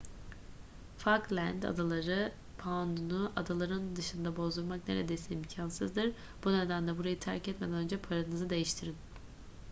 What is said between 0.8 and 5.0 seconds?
falkland adaları poundunu adaların dışında bozdurmak